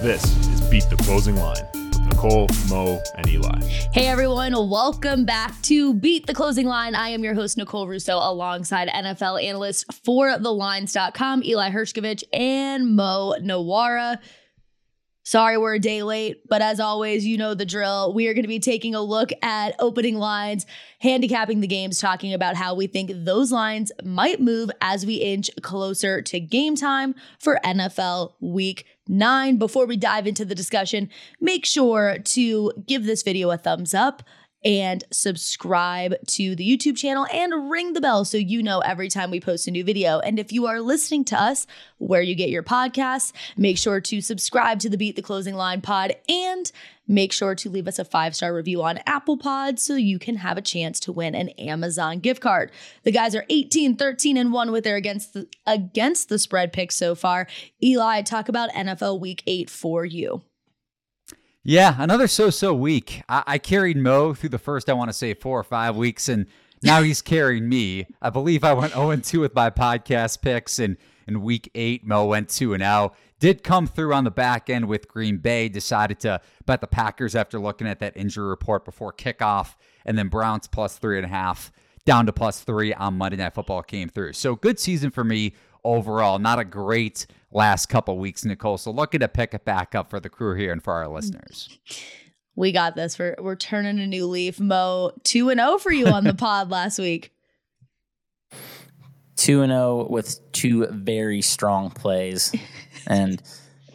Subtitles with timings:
[0.00, 3.60] This is Beat the Closing Line with Nicole, Mo, and Eli.
[3.92, 6.94] Hey everyone, welcome back to Beat the Closing Line.
[6.94, 13.34] I am your host, Nicole Russo, alongside NFL analyst for thelines.com, Eli Hershkovich and Mo
[13.40, 14.18] Nawara.
[15.24, 18.12] Sorry, we're a day late, but as always, you know the drill.
[18.12, 20.66] We are going to be taking a look at opening lines,
[20.98, 25.48] handicapping the games, talking about how we think those lines might move as we inch
[25.62, 29.56] closer to game time for NFL week nine.
[29.56, 31.08] Before we dive into the discussion,
[31.40, 34.22] make sure to give this video a thumbs up
[34.64, 39.30] and subscribe to the YouTube channel and ring the bell so you know every time
[39.30, 40.20] we post a new video.
[40.20, 41.66] And if you are listening to us
[41.98, 45.80] where you get your podcasts, make sure to subscribe to the Beat the Closing Line
[45.80, 46.70] pod and
[47.08, 50.36] make sure to leave us a five star review on Apple Pod so you can
[50.36, 52.70] have a chance to win an Amazon gift card.
[53.02, 56.96] The guys are 18, 13, and 1 with their against the, against the spread picks
[56.96, 57.46] so far.
[57.82, 60.42] Eli, talk about NFL week eight for you.
[61.64, 63.22] Yeah, another so-so week.
[63.28, 66.28] I, I carried Mo through the first, I want to say, four or five weeks,
[66.28, 66.46] and
[66.82, 68.08] now he's carrying me.
[68.20, 70.96] I believe I went 0 2 with my podcast picks, and
[71.28, 73.12] in week eight, Mo went 2 and 0.
[73.38, 77.36] Did come through on the back end with Green Bay, decided to bet the Packers
[77.36, 81.28] after looking at that injury report before kickoff, and then Browns plus three and a
[81.28, 81.70] half
[82.04, 84.32] down to plus three on Monday Night Football came through.
[84.32, 86.38] So good season for me overall.
[86.38, 88.78] Not a great last couple weeks, Nicole.
[88.78, 91.68] So looking to pick it back up for the crew here and for our listeners.
[92.54, 93.18] We got this.
[93.18, 94.60] We're we're turning a new leaf.
[94.60, 97.32] Mo, two and zero for you on the pod last week.
[99.36, 102.54] Two and zero with two very strong plays,
[103.06, 103.42] and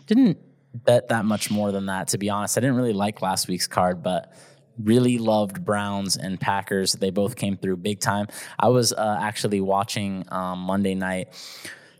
[0.07, 0.39] didn't
[0.73, 2.09] bet that much more than that.
[2.09, 4.33] To be honest, I didn't really like last week's card, but
[4.81, 6.93] really loved Browns and Packers.
[6.93, 8.27] They both came through big time.
[8.59, 11.29] I was uh, actually watching um, Monday night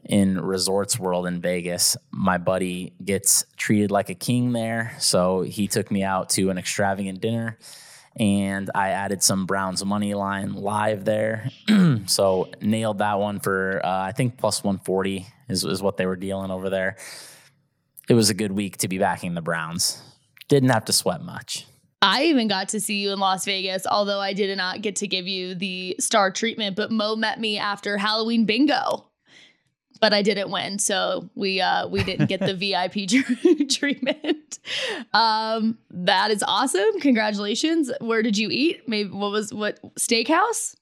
[0.08, 1.98] in Resorts World in Vegas.
[2.12, 4.96] My buddy gets treated like a king there.
[5.00, 7.58] So he took me out to an extravagant dinner
[8.20, 11.50] and I added some Browns money line live there.
[12.08, 16.16] so nailed that one for, uh, I think plus 140 is, is what they were
[16.16, 16.98] dealing over there.
[18.10, 20.02] It was a good week to be backing the Browns.
[20.48, 21.68] Didn't have to sweat much.
[22.02, 25.08] I even got to see you in Las Vegas, although I did not get to
[25.08, 26.76] give you the star treatment.
[26.76, 29.08] But Mo met me after Halloween bingo,
[30.00, 32.54] but I didn't win, so we uh, we didn't get the
[33.66, 34.60] VIP treatment.
[35.14, 37.00] Um, that is awesome!
[37.02, 37.92] Congratulations.
[38.00, 38.88] Where did you eat?
[38.88, 40.76] Maybe what was what steakhouse?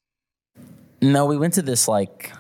[1.02, 2.32] No, we went to this like,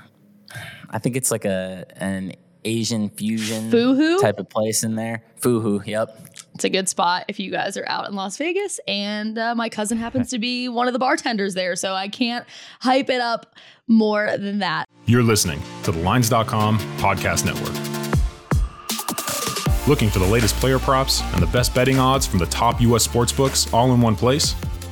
[0.89, 2.33] I think it's like a an
[2.65, 4.19] Asian fusion Fuhu?
[4.19, 5.23] type of place in there.
[5.39, 6.19] Fuhu, yep.
[6.55, 8.79] It's a good spot if you guys are out in Las Vegas.
[8.87, 12.45] And uh, my cousin happens to be one of the bartenders there, so I can't
[12.81, 13.55] hype it up
[13.87, 14.89] more than that.
[15.05, 17.75] You're listening to the Lines.com podcast network.
[19.87, 23.07] Looking for the latest player props and the best betting odds from the top U.S.
[23.07, 24.55] sportsbooks all in one place?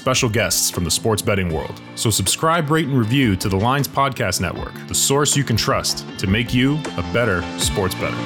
[0.00, 1.78] special guests from the sports betting world.
[1.94, 6.06] So subscribe, rate, and review to the Lines Podcast Network, the source you can trust
[6.18, 8.16] to make you a better sports better.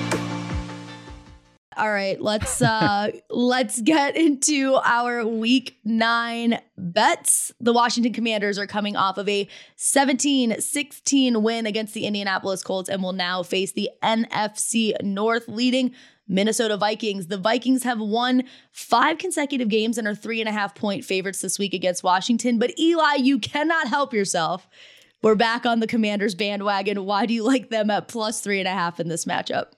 [1.76, 7.52] All right, let's uh let's get into our week 9 bets.
[7.58, 13.02] The Washington Commanders are coming off of a 17-16 win against the Indianapolis Colts and
[13.02, 15.92] will now face the NFC North leading
[16.26, 17.26] Minnesota Vikings.
[17.26, 21.40] The Vikings have won five consecutive games and are three and a half point favorites
[21.40, 22.58] this week against Washington.
[22.58, 24.68] But Eli, you cannot help yourself.
[25.22, 27.04] We're back on the Commanders bandwagon.
[27.04, 29.68] Why do you like them at plus three and a half in this matchup?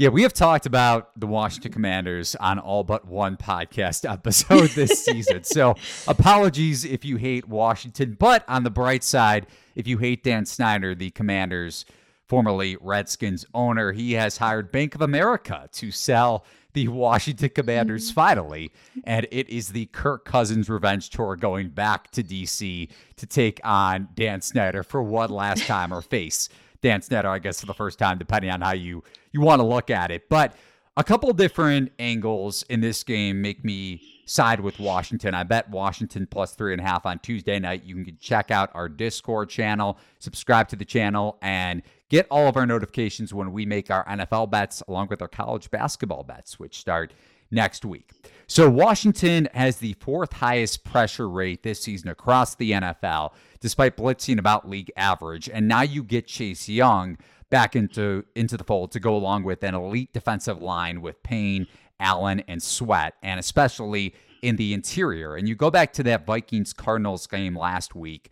[0.00, 5.04] Yeah, we have talked about the Washington Commanders on all but one podcast episode this
[5.04, 5.44] season.
[5.44, 5.74] So
[6.08, 8.16] apologies if you hate Washington.
[8.18, 11.84] But on the bright side, if you hate Dan Snyder, the Commanders,
[12.30, 16.44] formerly Redskins owner, he has hired Bank of America to sell
[16.74, 18.14] the Washington Commanders mm-hmm.
[18.14, 18.72] finally.
[19.02, 24.10] And it is the Kirk Cousins revenge tour going back to DC to take on
[24.14, 26.48] Dan Snyder for one last time or face
[26.82, 29.66] Dan Snyder, I guess, for the first time, depending on how you you want to
[29.66, 30.28] look at it.
[30.28, 30.54] But
[30.96, 35.34] a couple different angles in this game make me side with Washington.
[35.34, 37.82] I bet Washington plus three and a half on Tuesday night.
[37.82, 42.56] You can check out our Discord channel, subscribe to the channel, and get all of
[42.56, 46.78] our notifications when we make our NFL bets along with our college basketball bets, which
[46.78, 47.14] start
[47.50, 48.10] next week.
[48.46, 54.38] So, Washington has the fourth highest pressure rate this season across the NFL, despite blitzing
[54.38, 55.48] about league average.
[55.48, 57.16] And now you get Chase Young
[57.48, 61.66] back into, into the fold to go along with an elite defensive line with Payne,
[61.98, 65.36] Allen, and Sweat, and especially in the interior.
[65.36, 68.30] And you go back to that Vikings Cardinals game last week.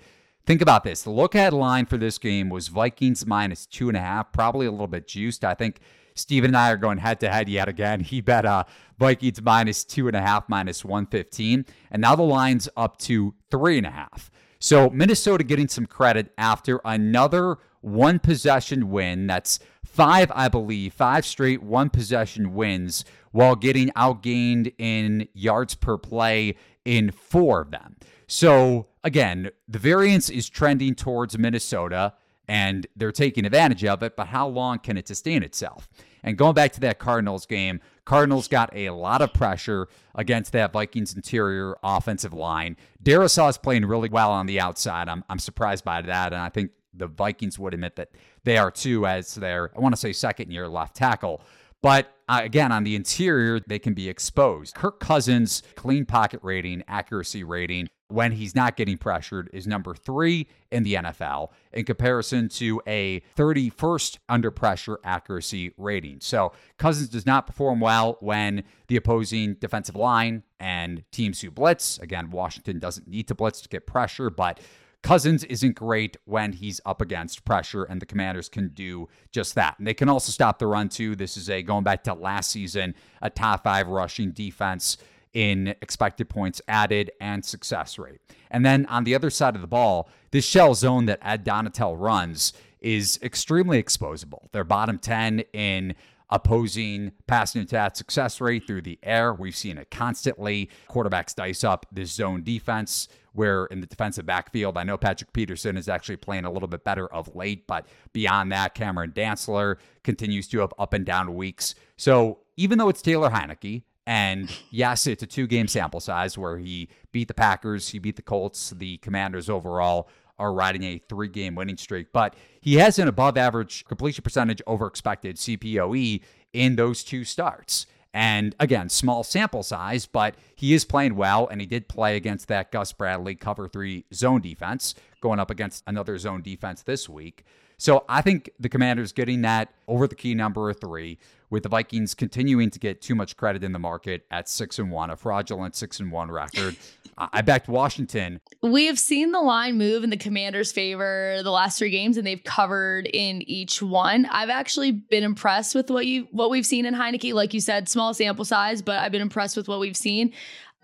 [0.49, 1.03] Think about this.
[1.03, 4.65] The look ahead line for this game was Vikings minus two and a half, probably
[4.65, 5.45] a little bit juiced.
[5.45, 5.81] I think
[6.15, 8.00] Steven and I are going head to head yet again.
[8.05, 8.65] He bet uh,
[8.99, 11.67] Vikings minus two and a half, minus 115.
[11.91, 14.31] And now the line's up to three and a half.
[14.59, 19.27] So Minnesota getting some credit after another one possession win.
[19.27, 25.99] That's five, I believe, five straight one possession wins while getting outgained in yards per
[25.99, 26.56] play
[26.87, 27.97] in four of them.
[28.29, 32.13] So again, the variance is trending towards Minnesota
[32.47, 35.89] and they're taking advantage of it, but how long can it sustain itself?
[36.23, 40.73] And going back to that Cardinals game, Cardinals got a lot of pressure against that
[40.73, 42.77] Vikings interior offensive line.
[43.03, 45.09] Darrisaw is playing really well on the outside.
[45.09, 46.33] I'm, I'm surprised by that.
[46.33, 48.11] And I think the Vikings would admit that
[48.45, 51.41] they are too, as their, I want to say, second year left tackle.
[51.83, 54.75] But uh, again, on the interior, they can be exposed.
[54.75, 60.49] Kirk Cousins' clean pocket rating, accuracy rating, when he's not getting pressured is number three
[60.71, 66.19] in the NFL in comparison to a 31st under pressure accuracy rating.
[66.21, 71.99] So Cousins does not perform well when the opposing defensive line and teams who blitz.
[71.99, 74.59] Again, Washington doesn't need to blitz to get pressure, but
[75.03, 79.79] Cousins isn't great when he's up against pressure, and the commanders can do just that.
[79.79, 81.15] And they can also stop the run, too.
[81.15, 84.97] This is a going back to last season, a top five rushing defense
[85.38, 88.19] in expected points added and success rate.
[88.50, 91.94] And then on the other side of the ball, this shell zone that Ed Donatell
[91.96, 94.50] runs is extremely exposable.
[94.50, 95.94] They're bottom 10 in
[96.29, 99.32] opposing passing attack success rate through the air.
[99.32, 100.70] We've seen it constantly.
[100.90, 105.76] Quarterbacks dice up this zone defense where in the defensive backfield, I know Patrick Peterson
[105.76, 110.49] is actually playing a little bit better of late, but beyond that, Cameron Dantzler continues
[110.49, 111.76] to have up and down weeks.
[111.96, 116.57] So even though it's Taylor Heinicke, and yes, it's a two game sample size where
[116.57, 120.09] he beat the Packers, he beat the Colts, the Commanders overall
[120.39, 122.07] are riding a three game winning streak.
[122.11, 126.23] But he has an above average completion percentage over expected CPOE
[126.55, 127.85] in those two starts.
[128.15, 132.49] And again, small sample size, but he is playing well, and he did play against
[132.49, 137.45] that Gus Bradley cover three zone defense, going up against another zone defense this week.
[137.79, 141.19] So I think the Commanders getting that over the key number of three,
[141.51, 144.91] with the Vikings continuing to get too much credit in the market at six and
[144.91, 146.77] one, a fraudulent six and one record.
[147.19, 148.41] I backed Washington.
[148.63, 152.25] We have seen the line move in the Commanders' favor the last three games, and
[152.25, 154.27] they've covered in each one.
[154.27, 157.35] I've actually been impressed with what you what we've seen in Heinicke.
[157.35, 160.33] Like you said, small sample size, but I've been impressed with what we've seen.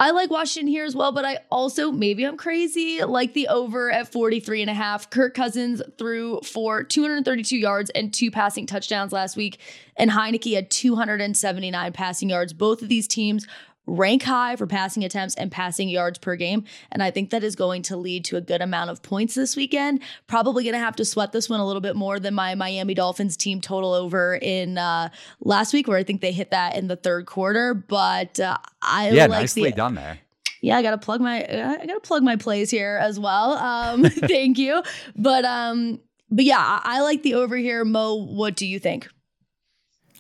[0.00, 3.93] I like Washington here as well, but I also, maybe I'm crazy, like the over
[3.93, 5.08] at 43 and a half.
[5.08, 9.61] Kirk Cousins threw for 232 yards and two passing touchdowns last week,
[9.96, 12.52] and Heinicke had 279 passing yards.
[12.52, 13.46] Both of these teams
[13.86, 16.64] rank high for passing attempts and passing yards per game.
[16.90, 19.56] And I think that is going to lead to a good amount of points this
[19.56, 20.00] weekend.
[20.26, 22.94] Probably going to have to sweat this one a little bit more than my Miami
[22.94, 25.10] Dolphins team total over in uh,
[25.40, 27.75] last week, where I think they hit that in the third quarter.
[27.75, 30.18] But uh, I yeah, like nicely the, done there.
[30.62, 33.52] Yeah, I gotta plug my I gotta plug my plays here as well.
[33.52, 34.82] Um, thank you.
[35.14, 37.85] But um, but yeah, I, I like the over here.
[37.85, 39.09] Mo, what do you think?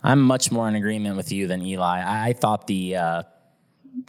[0.02, 2.02] I'm much more in agreement with you than Eli.
[2.02, 3.22] I, I thought the uh,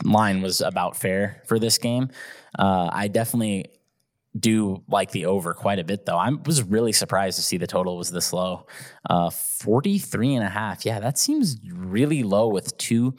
[0.03, 2.09] line was about fair for this game.
[2.57, 3.65] Uh, I definitely
[4.37, 6.17] do like the over quite a bit though.
[6.17, 8.67] I was really surprised to see the total was this low.
[9.09, 10.85] Uh 43 and a half.
[10.85, 13.15] Yeah, that seems really low with two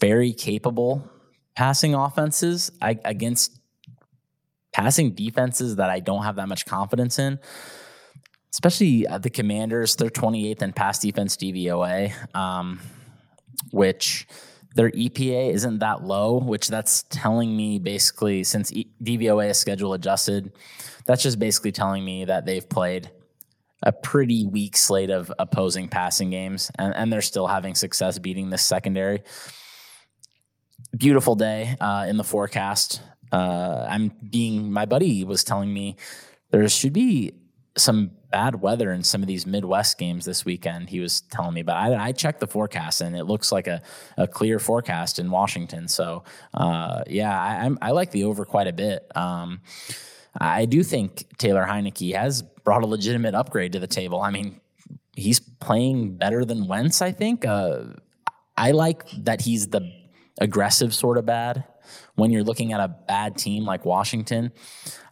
[0.00, 1.10] very capable
[1.54, 3.58] passing offenses I, against
[4.72, 7.38] passing defenses that I don't have that much confidence in.
[8.52, 12.80] Especially uh, the Commanders, they're 28th in pass defense DVOA, um,
[13.70, 14.26] which
[14.76, 18.70] their EPA isn't that low, which that's telling me basically since
[19.02, 20.52] DVOA is schedule adjusted,
[21.06, 23.10] that's just basically telling me that they've played
[23.82, 28.50] a pretty weak slate of opposing passing games and, and they're still having success beating
[28.50, 29.22] this secondary.
[30.94, 33.00] Beautiful day uh, in the forecast.
[33.32, 35.96] Uh, I'm being, my buddy was telling me
[36.50, 37.32] there should be
[37.76, 40.90] some bad weather in some of these Midwest games this weekend.
[40.90, 43.82] He was telling me, but I, I checked the forecast and it looks like a,
[44.16, 45.88] a clear forecast in Washington.
[45.88, 49.10] So uh, yeah, I, I, like the over quite a bit.
[49.16, 49.60] Um,
[50.38, 54.20] I do think Taylor Heinicke has brought a legitimate upgrade to the table.
[54.20, 54.60] I mean,
[55.14, 57.44] he's playing better than Wentz, I think.
[57.44, 57.84] Uh,
[58.56, 59.90] I like that he's the
[60.40, 61.64] aggressive sort of bad
[62.14, 64.52] when you're looking at a bad team like Washington.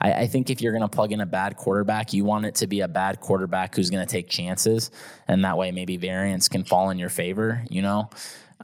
[0.01, 2.57] I, I think if you're going to plug in a bad quarterback, you want it
[2.57, 4.91] to be a bad quarterback who's going to take chances,
[5.29, 7.65] and that way maybe variance can fall in your favor.
[7.71, 8.11] You know,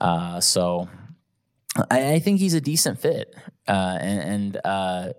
[0.01, 0.89] uh, so
[1.91, 3.35] I, I, think he's a decent fit,
[3.69, 4.21] uh, and.
[4.21, 5.13] and uh,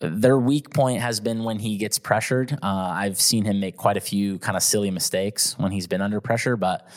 [0.00, 2.52] their weak point has been when he gets pressured.
[2.52, 6.00] Uh, I've seen him make quite a few kind of silly mistakes when he's been
[6.00, 6.88] under pressure, but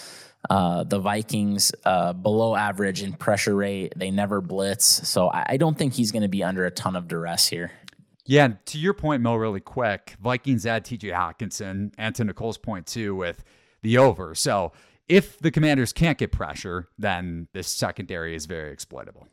[0.50, 3.94] uh, the Vikings uh, below average in pressure rate.
[3.96, 6.96] They never blitz, so I, I don't think he's going to be under a ton
[6.96, 7.72] of duress here.
[8.26, 11.10] Yeah, to your point, Mo, really quick, Vikings add T.J.
[11.10, 13.44] Hockenson, and to Nicole's point too, with
[13.82, 14.36] the over.
[14.36, 14.72] So
[15.08, 19.28] if the Commanders can't get pressure, then this secondary is very exploitable.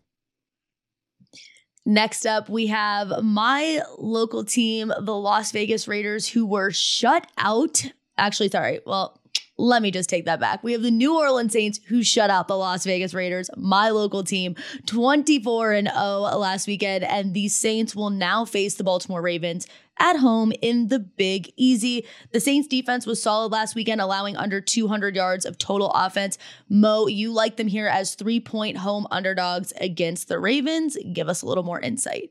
[1.86, 7.84] Next up, we have my local team, the Las Vegas Raiders, who were shut out.
[8.18, 8.80] Actually, sorry.
[8.84, 9.17] Well,
[9.58, 10.62] let me just take that back.
[10.62, 14.22] We have the New Orleans Saints who shut out the Las Vegas Raiders, my local
[14.22, 14.54] team,
[14.86, 17.04] 24 and 0 last weekend.
[17.04, 19.66] And the Saints will now face the Baltimore Ravens
[19.98, 22.06] at home in the Big Easy.
[22.30, 26.38] The Saints defense was solid last weekend, allowing under 200 yards of total offense.
[26.68, 30.96] Mo, you like them here as three point home underdogs against the Ravens.
[31.12, 32.30] Give us a little more insight.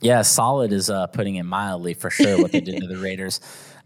[0.00, 3.40] Yeah, solid is uh, putting it mildly for sure what they did to the Raiders.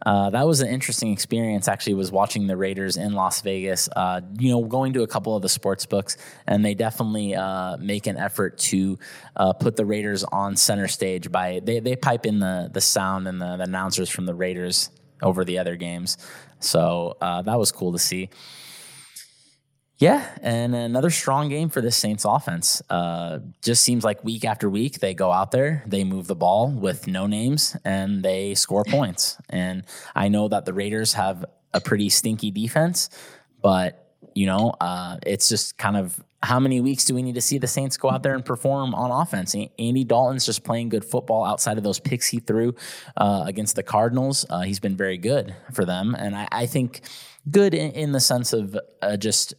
[0.05, 1.69] Uh, that was an interesting experience.
[1.69, 3.89] Actually, was watching the Raiders in Las Vegas.
[3.95, 7.77] Uh, you know, going to a couple of the sports books, and they definitely uh,
[7.79, 8.99] make an effort to
[9.37, 13.27] uh, put the Raiders on center stage by they they pipe in the the sound
[13.27, 14.91] and the, the announcers from the Raiders
[15.23, 16.19] over the other games.
[16.61, 18.31] So uh, that was cool to see.
[20.05, 22.83] Yeah, and another strong game for this Saints offense.
[22.91, 26.71] Uh, just seems like week after week they go out there, they move the ball
[26.71, 29.39] with no names, and they score points.
[29.49, 29.85] And
[30.15, 33.09] I know that the Raiders have a pretty stinky defense,
[33.63, 37.41] but you know, uh, it's just kind of how many weeks do we need to
[37.41, 39.55] see the Saints go out there and perform on offense?
[39.55, 42.75] Andy Dalton's just playing good football outside of those picks he threw
[43.17, 44.45] uh, against the Cardinals.
[44.51, 47.01] Uh, he's been very good for them, and I, I think
[47.51, 49.55] good in, in, the sense of uh, just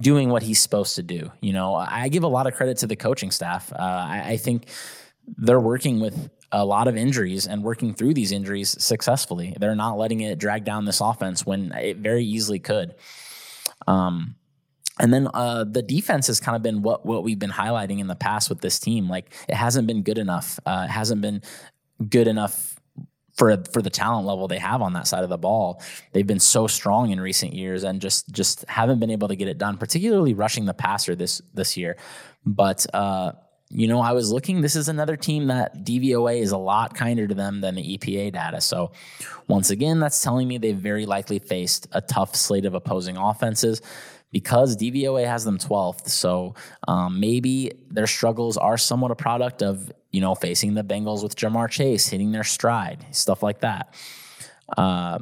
[0.00, 1.30] doing what he's supposed to do.
[1.40, 3.72] You know, I give a lot of credit to the coaching staff.
[3.72, 4.68] Uh, I, I, think
[5.36, 9.56] they're working with a lot of injuries and working through these injuries successfully.
[9.58, 12.94] They're not letting it drag down this offense when it very easily could.
[13.86, 14.36] Um,
[14.98, 18.06] and then uh, the defense has kind of been what what we've been highlighting in
[18.06, 19.08] the past with this team.
[19.08, 20.60] Like it hasn't been good enough.
[20.64, 21.42] Uh, it hasn't been
[22.08, 22.73] good enough
[23.34, 25.82] for for the talent level they have on that side of the ball.
[26.12, 29.48] They've been so strong in recent years and just just haven't been able to get
[29.48, 31.96] it done, particularly rushing the passer this this year.
[32.46, 33.32] But uh,
[33.70, 34.60] you know, I was looking.
[34.60, 38.32] This is another team that DVOA is a lot kinder to them than the EPA
[38.32, 38.60] data.
[38.60, 38.92] So,
[39.48, 43.82] once again, that's telling me they've very likely faced a tough slate of opposing offenses
[44.34, 46.08] because DVOA has them 12th.
[46.08, 46.56] So
[46.88, 51.36] um, maybe their struggles are somewhat a product of, you know, facing the Bengals with
[51.36, 53.94] Ja'Marr Chase, hitting their stride, stuff like that.
[54.76, 55.20] Uh,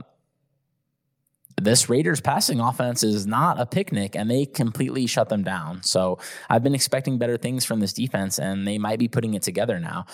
[1.60, 5.82] this Raiders passing offense is not a picnic and they completely shut them down.
[5.82, 9.42] So I've been expecting better things from this defense and they might be putting it
[9.42, 10.06] together now.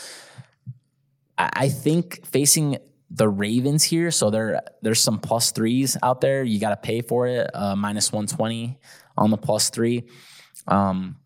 [1.38, 2.78] I think facing
[3.11, 4.11] the Ravens here.
[4.11, 6.45] So there there's some plus threes out there.
[6.45, 8.79] You got to pay for it, uh, minus 120
[9.17, 10.05] on the plus three.
[10.67, 11.17] Um,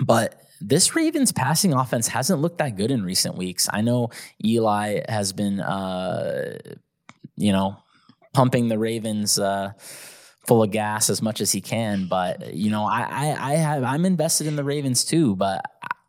[0.00, 3.68] but this Ravens passing offense hasn't looked that good in recent weeks.
[3.70, 4.08] I know
[4.44, 6.58] Eli has been, uh,
[7.36, 7.76] you know,
[8.32, 9.72] pumping the Ravens uh,
[10.46, 12.06] full of gas as much as he can.
[12.08, 15.36] But you know, I, I, I have I'm invested in the Ravens too.
[15.36, 15.64] But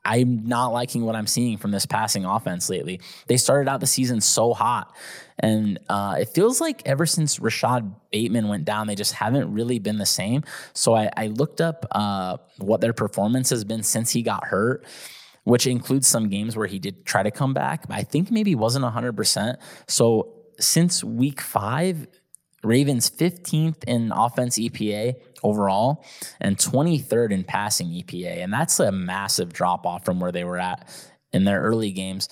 [0.08, 3.02] I'm not liking what I'm seeing from this passing offense lately.
[3.28, 4.96] They started out the season so hot,
[5.40, 9.80] and uh, it feels like ever since Rashod Bateman went down, they just haven't really
[9.80, 10.44] been the same.
[10.74, 14.86] So I, I looked up uh, what their performance has been since he got hurt
[15.44, 17.86] which includes some games where he did try to come back.
[17.90, 19.56] I think maybe wasn't 100%.
[19.88, 22.06] So since week five,
[22.64, 26.04] Ravens 15th in offense EPA overall
[26.42, 28.44] and 23rd in passing EPA.
[28.44, 30.88] And that's a massive drop off from where they were at
[31.32, 32.30] in their early games.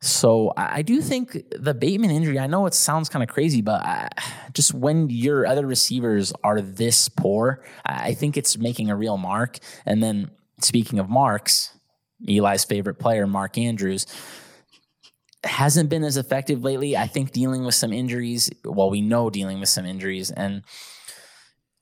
[0.00, 3.82] So I do think the Bateman injury, I know it sounds kind of crazy, but
[3.82, 4.08] I,
[4.52, 9.58] just when your other receivers are this poor, I think it's making a real mark.
[9.86, 11.78] And then speaking of marks,
[12.26, 14.06] Eli's favorite player, Mark Andrews,
[15.44, 16.96] hasn't been as effective lately.
[16.96, 18.50] I think dealing with some injuries.
[18.64, 20.62] Well, we know dealing with some injuries, and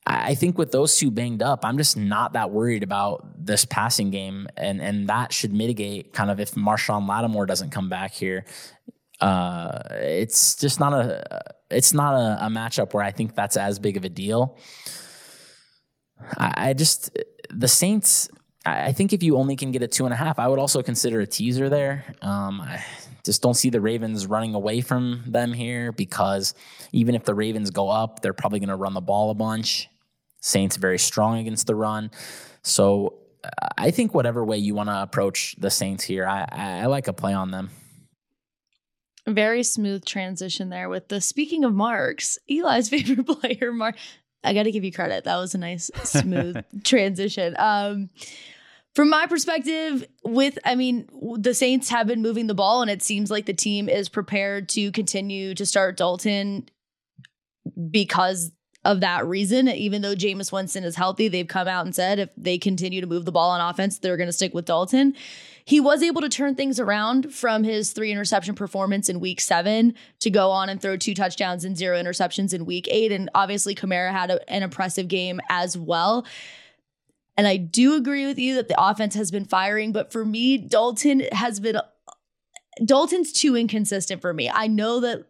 [0.05, 4.09] I think with those two banged up, I'm just not that worried about this passing
[4.09, 8.45] game, and and that should mitigate kind of if Marshon Lattimore doesn't come back here.
[9.19, 13.77] Uh, it's just not a it's not a, a, matchup where I think that's as
[13.77, 14.57] big of a deal.
[16.37, 17.15] I, I just
[17.49, 18.29] the Saints.
[18.65, 20.83] I think if you only can get a two and a half, I would also
[20.83, 22.05] consider a teaser there.
[22.21, 22.83] Um, I
[23.23, 26.53] just don't see the Ravens running away from them here because
[26.91, 29.89] even if the Ravens go up, they're probably going to run the ball a bunch.
[30.41, 32.11] Saints very strong against the run.
[32.61, 33.19] So
[33.77, 37.13] I think whatever way you want to approach the Saints here, I, I like a
[37.13, 37.71] play on them.
[39.27, 43.95] Very smooth transition there with the speaking of marks, Eli's favorite player, Mark.
[44.43, 45.23] I got to give you credit.
[45.25, 47.55] That was a nice smooth transition.
[47.57, 48.09] Um,
[48.93, 51.07] from my perspective, with I mean,
[51.37, 54.67] the Saints have been moving the ball, and it seems like the team is prepared
[54.69, 56.67] to continue to start Dalton
[57.89, 58.51] because
[58.83, 59.69] of that reason.
[59.69, 63.07] Even though Jameis Winston is healthy, they've come out and said if they continue to
[63.07, 65.15] move the ball on offense, they're going to stick with Dalton.
[65.71, 69.93] He was able to turn things around from his three interception performance in week seven
[70.19, 73.13] to go on and throw two touchdowns and zero interceptions in week eight.
[73.13, 76.25] And obviously, Kamara had a, an impressive game as well.
[77.37, 80.57] And I do agree with you that the offense has been firing, but for me,
[80.57, 81.79] Dalton has been
[82.83, 84.49] Dalton's too inconsistent for me.
[84.53, 85.25] I know that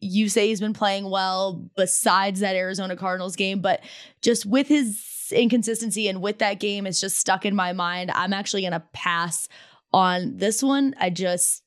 [0.00, 3.82] you say he's been playing well besides that Arizona Cardinals game, but
[4.22, 8.10] just with his inconsistency and with that game, it's just stuck in my mind.
[8.12, 9.46] I'm actually going to pass
[9.94, 10.94] on this one.
[10.98, 11.62] I just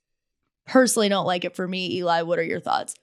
[0.65, 1.97] personally don't like it for me.
[1.97, 2.95] Eli, what are your thoughts?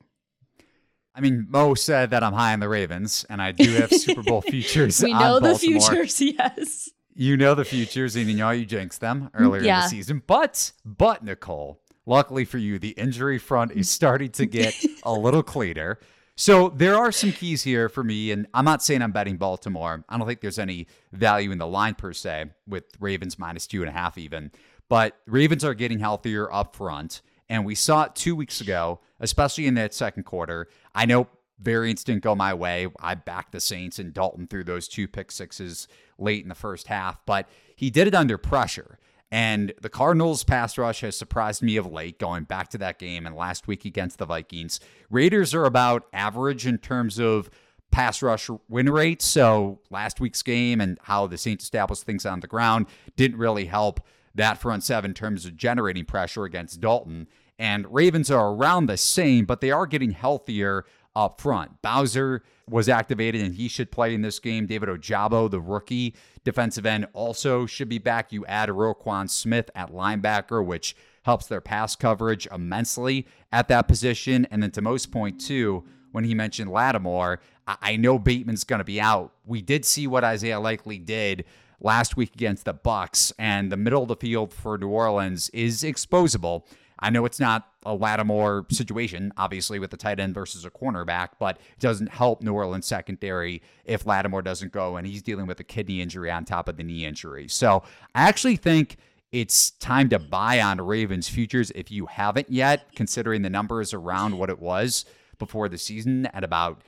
[1.14, 4.22] I mean, Mo said that I'm high on the Ravens, and I do have Super
[4.22, 5.00] Bowl futures.
[5.02, 6.90] we know the futures, yes.
[7.14, 9.76] You know the futures, and you know you jinxed them earlier yeah.
[9.76, 10.22] in the season.
[10.26, 15.42] But, but Nicole, Luckily for you, the injury front is starting to get a little
[15.42, 15.98] cleaner.
[16.36, 20.04] So there are some keys here for me, and I'm not saying I'm betting Baltimore.
[20.08, 23.82] I don't think there's any value in the line per se with Ravens minus two
[23.82, 24.50] and a half even.
[24.88, 29.66] But Ravens are getting healthier up front, and we saw it two weeks ago, especially
[29.66, 30.68] in that second quarter.
[30.94, 32.88] I know variance didn't go my way.
[33.00, 35.88] I backed the Saints and Dalton through those two pick sixes
[36.18, 38.98] late in the first half, but he did it under pressure.
[39.30, 43.26] And the Cardinals' pass rush has surprised me of late, going back to that game
[43.26, 44.78] and last week against the Vikings.
[45.10, 47.50] Raiders are about average in terms of
[47.90, 49.22] pass rush win rate.
[49.22, 53.66] So last week's game and how the Saints established things on the ground didn't really
[53.66, 54.00] help
[54.34, 57.28] that front seven in terms of generating pressure against Dalton.
[57.58, 61.80] And Ravens are around the same, but they are getting healthier up front.
[61.82, 64.66] Bowser was activated and he should play in this game.
[64.66, 68.32] David Ojabo, the rookie defensive end, also should be back.
[68.32, 74.46] You add Roquan Smith at linebacker, which helps their pass coverage immensely at that position.
[74.50, 78.84] And then to most point, too, when he mentioned Lattimore, I know Bateman's going to
[78.84, 79.32] be out.
[79.46, 81.44] We did see what Isaiah Likely did
[81.84, 85.82] last week against the Bucks, and the middle of the field for New Orleans is
[85.82, 86.64] exposable.
[86.98, 91.30] I know it's not a Lattimore situation, obviously, with the tight end versus a cornerback,
[91.38, 95.60] but it doesn't help New Orleans secondary if Lattimore doesn't go and he's dealing with
[95.60, 97.46] a kidney injury on top of the knee injury.
[97.48, 97.82] So
[98.14, 98.96] I actually think
[99.32, 104.38] it's time to buy on Ravens futures if you haven't yet, considering the numbers around
[104.38, 105.04] what it was
[105.38, 106.82] before the season at about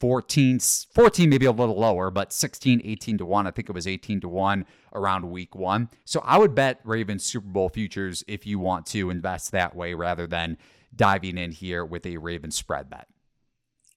[0.00, 3.46] 14, 14 maybe a little lower, but 16, 18 to 1.
[3.46, 5.90] I think it was 18 to 1 around week one.
[6.04, 9.94] So I would bet Ravens Super Bowl futures if you want to invest that way
[9.94, 10.56] rather than
[10.96, 13.06] diving in here with a Ravens spread bet.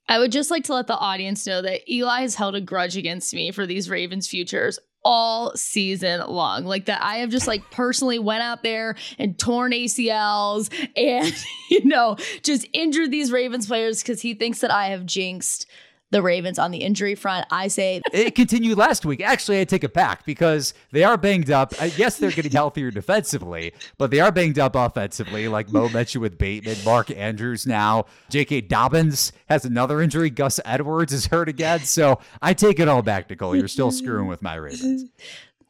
[0.07, 2.97] I would just like to let the audience know that Eli has held a grudge
[2.97, 6.65] against me for these Ravens futures all season long.
[6.65, 11.33] Like that I have just like personally went out there and torn ACLs and
[11.69, 15.65] you know, just injured these Ravens players cuz he thinks that I have jinxed
[16.13, 17.45] the Ravens on the injury front.
[17.51, 19.19] I say it continued last week.
[19.21, 21.73] Actually, I take it back because they are banged up.
[21.97, 26.37] Yes, they're getting healthier defensively, but they are banged up offensively, like Mo mentioned with
[26.37, 28.05] Bateman, Mark Andrews now.
[28.29, 28.61] J.K.
[28.61, 30.29] Dobbins has another injury.
[30.29, 31.81] Gus Edwards is hurt again.
[31.81, 33.55] So I take it all back, Nicole.
[33.55, 35.09] You're still screwing with my Ravens.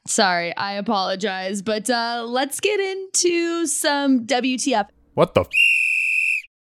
[0.06, 1.62] Sorry, I apologize.
[1.62, 4.88] But uh, let's get into some WTF.
[5.14, 5.42] What the?
[5.42, 5.48] F-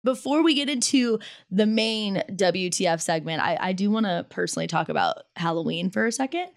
[0.05, 1.19] before we get into
[1.51, 6.13] the main WTF segment, I, I do want to personally talk about Halloween for a
[6.13, 6.49] second.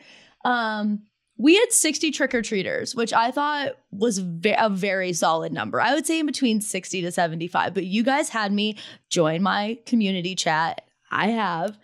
[0.45, 1.03] Um,
[1.37, 5.81] we had 60 trick or treaters, which I thought was ve- a very solid number.
[5.81, 8.77] I would say in between 60 to 75, but you guys had me
[9.09, 10.85] join my community chat.
[11.11, 11.77] I have.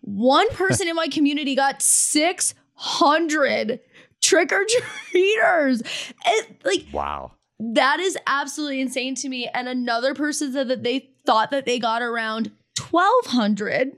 [0.00, 3.80] One person in my community got 600
[4.22, 4.64] trick or
[5.10, 5.82] treaters.
[6.64, 7.32] Like, wow.
[7.58, 9.48] That is absolutely insane to me.
[9.48, 12.52] And another person said that they thought that they got around
[12.90, 13.96] 1,200.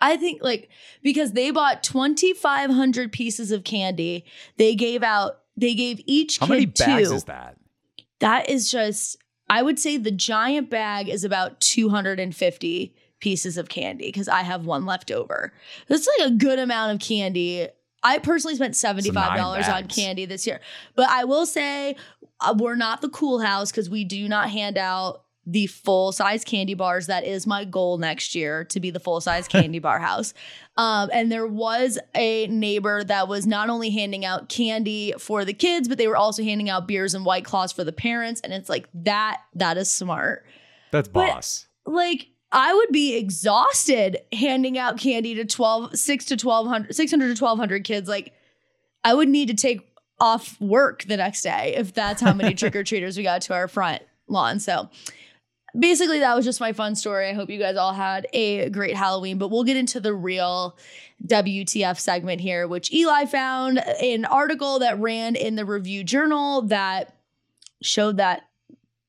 [0.00, 0.68] I think like
[1.02, 4.24] because they bought 2500 pieces of candy.
[4.58, 7.14] They gave out they gave each How many bags two.
[7.14, 7.56] is that?
[8.20, 9.16] That is just
[9.48, 14.66] I would say the giant bag is about 250 pieces of candy because I have
[14.66, 15.52] one left over.
[15.88, 17.68] That's like a good amount of candy.
[18.06, 20.60] I personally spent $75 on candy this year.
[20.94, 21.96] But I will say
[22.40, 26.44] uh, we're not the cool house because we do not hand out the full size
[26.44, 27.06] candy bars.
[27.06, 30.34] That is my goal next year to be the full size candy bar house.
[30.76, 35.54] Um, and there was a neighbor that was not only handing out candy for the
[35.54, 38.40] kids, but they were also handing out beers and white claws for the parents.
[38.42, 40.44] And it's like that, that is smart.
[40.92, 41.66] That's But- boss.
[41.88, 47.42] Like, I would be exhausted handing out candy to 12, 6 to 1200, 600 to
[47.42, 48.08] 1200 kids.
[48.08, 48.32] Like,
[49.04, 49.86] I would need to take
[50.18, 53.54] off work the next day if that's how many trick or treaters we got to
[53.54, 54.60] our front lawn.
[54.60, 54.88] So,
[55.78, 57.28] basically, that was just my fun story.
[57.28, 60.76] I hope you guys all had a great Halloween, but we'll get into the real
[61.26, 67.14] WTF segment here, which Eli found an article that ran in the review journal that
[67.82, 68.42] showed that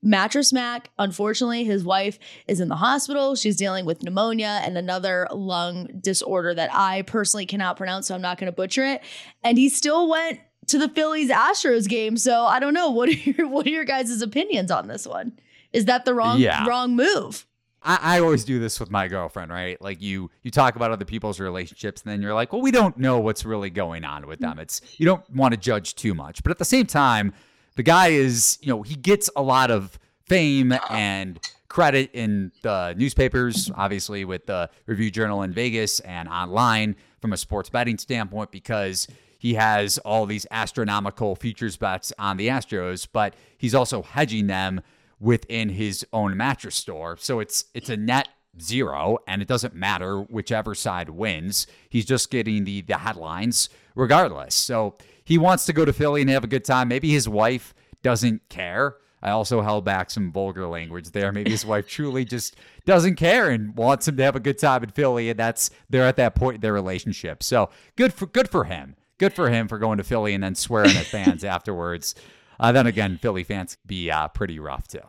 [0.04, 3.36] Mattress Mac, unfortunately, his wife is in the hospital.
[3.36, 8.22] She's dealing with pneumonia and another lung disorder that I personally cannot pronounce, so I'm
[8.22, 9.02] not going to butcher it.
[9.44, 12.18] And he still went to the Phillies Astros game.
[12.18, 12.92] So I don't know.
[12.98, 15.34] What are your what are your guys' opinions on this one?
[15.74, 16.66] Is that the wrong Yeah.
[16.68, 17.46] wrong move?
[17.84, 19.82] I, I always do this with my girlfriend, right?
[19.82, 22.98] Like you you talk about other people's relationships and then you're like, well, we don't
[22.98, 24.60] know what's really going on with them.
[24.60, 26.44] It's you don't want to judge too much.
[26.44, 27.34] But at the same time,
[27.78, 30.94] the guy is, you know, he gets a lot of fame ah.
[30.94, 37.34] and credit in the newspapers, obviously with the Review Journal in Vegas and online from
[37.34, 43.08] a sports betting standpoint because he has all these astronomical futures bets on the Astros,
[43.12, 44.82] but he's also hedging them
[45.20, 47.16] within his own mattress store.
[47.20, 51.68] So it's it's a net zero and it doesn't matter whichever side wins.
[51.90, 54.56] He's just getting the the headlines regardless.
[54.56, 54.96] So
[55.28, 56.88] he wants to go to Philly and have a good time.
[56.88, 58.96] Maybe his wife doesn't care.
[59.22, 61.34] I also held back some vulgar language there.
[61.34, 64.86] Maybe his wife truly just doesn't care and wants him to have a good time
[64.86, 67.44] in Philly, and that's they're at that point in their relationship.
[67.44, 68.96] So good for good for him.
[69.18, 72.16] Good for him for going to Philly and then swearing at fans afterwards.
[72.58, 75.02] Uh, then again, Philly fans can be uh, pretty rough too.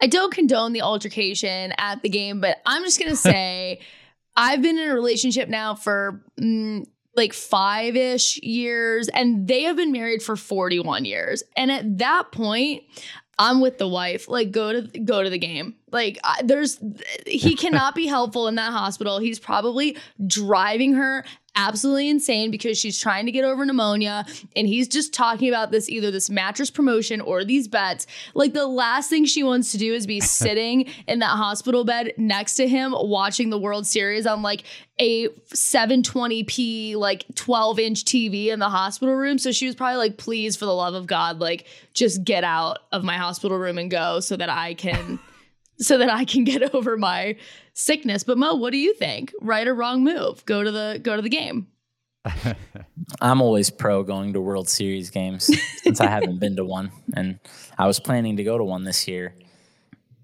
[0.00, 3.80] I don't condone the altercation at the game, but I'm just gonna say
[4.36, 6.86] I've been in a relationship now for mm,
[7.18, 11.42] like five ish years, and they have been married for 41 years.
[11.56, 12.84] And at that point,
[13.38, 14.28] I'm with the wife.
[14.28, 15.74] Like, go to go to the game.
[15.90, 16.80] Like, I, there's
[17.26, 19.18] he cannot be helpful in that hospital.
[19.18, 19.96] He's probably
[20.26, 21.24] driving her
[21.58, 24.24] absolutely insane because she's trying to get over pneumonia
[24.54, 28.66] and he's just talking about this either this mattress promotion or these bets like the
[28.66, 32.68] last thing she wants to do is be sitting in that hospital bed next to
[32.68, 34.62] him watching the world series on like
[35.00, 40.16] a 720p like 12 inch tv in the hospital room so she was probably like
[40.16, 43.90] please for the love of god like just get out of my hospital room and
[43.90, 45.18] go so that i can
[45.80, 47.36] so that I can get over my
[47.74, 48.24] sickness.
[48.24, 49.32] But Mo, what do you think?
[49.40, 50.44] Right or wrong move?
[50.44, 51.68] Go to the go to the game.
[53.20, 55.50] I'm always pro going to World Series games
[55.82, 57.38] since I haven't been to one, and
[57.78, 59.34] I was planning to go to one this year.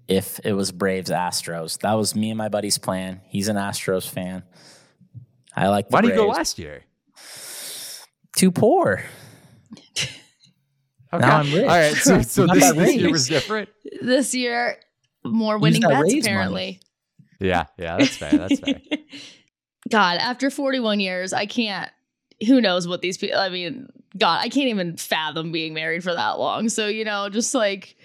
[0.07, 3.21] If it was Braves Astros, that was me and my buddy's plan.
[3.27, 4.43] He's an Astros fan.
[5.55, 5.89] I like.
[5.89, 6.83] The Why did you go last year?
[8.35, 9.03] Too poor.
[11.13, 11.25] Okay.
[11.25, 11.61] Now I'm rich.
[11.61, 11.93] All right.
[11.93, 13.69] So, so this, this year was different.
[14.01, 14.77] This year,
[15.25, 16.79] more winning bets Rays apparently.
[17.39, 17.65] Yeah.
[17.77, 17.97] Yeah.
[17.97, 18.31] That's fair.
[18.37, 18.79] That's fair.
[19.89, 21.89] God, after 41 years, I can't.
[22.47, 23.37] Who knows what these people?
[23.39, 26.69] I mean, God, I can't even fathom being married for that long.
[26.69, 27.95] So you know, just like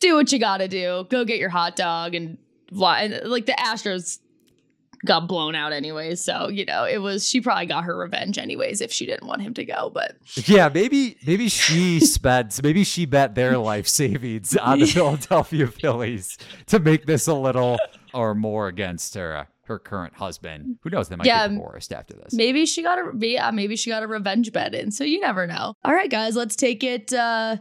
[0.00, 1.06] do what you got to do.
[1.10, 2.38] Go get your hot dog and,
[2.70, 4.18] why- and like the Astros
[5.04, 6.22] got blown out anyways.
[6.24, 9.42] So you know, it was she probably got her revenge anyways if she didn't want
[9.42, 9.90] him to go.
[9.92, 15.66] But Yeah, maybe maybe she spent maybe she bet their life savings on the Philadelphia
[15.66, 17.78] Phillies to make this a little
[18.14, 20.78] or more against her uh, her current husband.
[20.82, 21.08] Who knows?
[21.08, 22.34] They might Yeah, get divorced after this.
[22.34, 24.90] Maybe she got a yeah, maybe she got a revenge bet in.
[24.90, 25.74] So you never know.
[25.84, 27.56] All right, guys, let's take it uh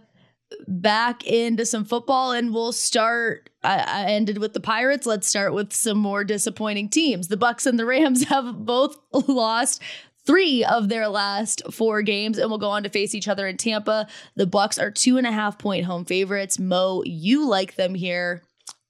[0.67, 5.05] back into some football and we'll start I, I ended with the Pirates.
[5.05, 7.27] Let's start with some more disappointing teams.
[7.27, 9.81] The Bucks and the Rams have both lost
[10.25, 13.57] three of their last four games and we'll go on to face each other in
[13.57, 14.07] Tampa.
[14.35, 16.59] The Bucks are two and a half point home favorites.
[16.59, 18.43] Mo, you like them here.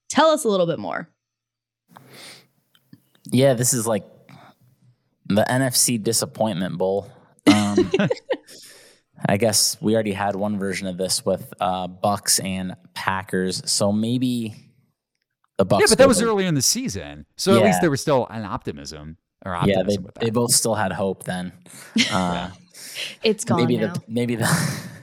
[0.08, 1.08] Tell us a little bit more.
[3.30, 4.04] Yeah, this is like
[5.26, 7.10] the NFC disappointment bowl.
[7.46, 7.90] Um,
[9.28, 13.92] I guess we already had one version of this with uh, Bucks and Packers, so
[13.92, 14.54] maybe
[15.58, 15.80] the Bucks.
[15.82, 18.26] yeah, but that was to- earlier in the season, so at least there was still
[18.30, 19.16] an optimism.
[19.46, 20.20] or Yeah, optimism they, with that.
[20.24, 21.52] they both still had hope then.
[22.10, 22.50] Uh,
[23.22, 23.92] It's gone maybe now.
[23.94, 24.48] the maybe the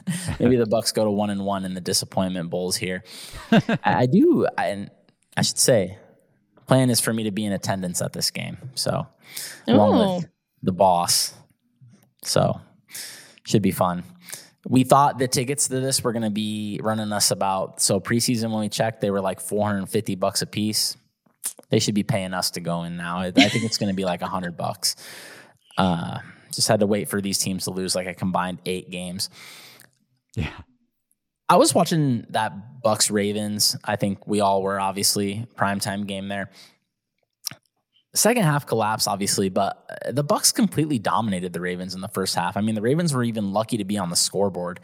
[0.40, 3.04] maybe the Bucks go to one and one in the disappointment bowls here.
[3.52, 4.92] I, I do, and
[5.38, 5.98] I should say,
[6.68, 8.58] plan is for me to be in attendance at this game.
[8.76, 9.08] So
[9.68, 10.16] along Oh.
[10.18, 10.28] with
[10.62, 11.34] the boss,
[12.24, 12.60] so
[13.50, 14.04] should be fun.
[14.68, 18.52] We thought the tickets to this were going to be running us about so preseason
[18.52, 20.96] when we checked they were like 450 bucks a piece.
[21.70, 23.20] They should be paying us to go in now.
[23.20, 24.96] I think it's going to be like 100 bucks.
[25.78, 26.20] Uh,
[26.54, 29.30] just had to wait for these teams to lose like a combined 8 games.
[30.36, 30.52] yeah.
[31.48, 33.76] I was watching that Bucks Ravens.
[33.84, 36.52] I think we all were obviously primetime game there.
[38.16, 42.34] Second half collapse obviously, but uh, the Bucks completely dominated the Ravens in the first
[42.36, 42.58] half.
[42.58, 44.80] I mean, the Ravens were even lucky to be on the scoreboard.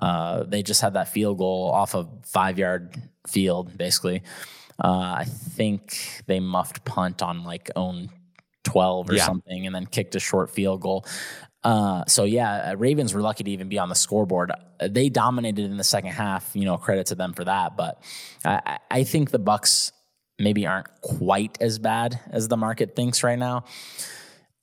[0.00, 4.22] Uh, they just had that field goal off a five yard field, basically.
[4.82, 8.08] Uh, I think they muffed punt on like own
[8.64, 9.26] 12 or Yeah.
[9.26, 11.04] something and then kicked a short field goal.
[11.62, 14.50] Uh, so yeah, uh, Ravens were lucky to even be on the scoreboard.
[14.80, 16.50] Uh, They dominated in the second half.
[16.56, 17.76] You know, credit to them for that.
[17.76, 18.02] But
[18.42, 19.92] I, I- I think the Bucks
[20.40, 23.64] maybe aren't quite as bad as the market thinks right now.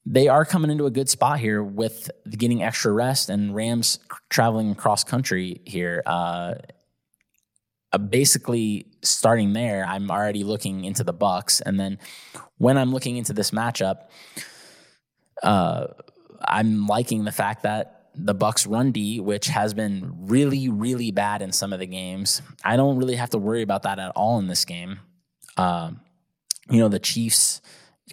[0.05, 4.71] They are coming into a good spot here with getting extra rest and Rams traveling
[4.71, 6.01] across country here.
[6.05, 6.55] Uh,
[7.93, 11.99] uh, basically starting there, I'm already looking into the Bucks, and then
[12.57, 14.07] when I'm looking into this matchup,
[15.43, 15.87] uh,
[16.45, 21.41] I'm liking the fact that the Bucks run D, which has been really, really bad
[21.41, 24.39] in some of the games, I don't really have to worry about that at all
[24.39, 24.99] in this game.
[25.57, 26.01] Um,
[26.69, 27.61] you know, the Chiefs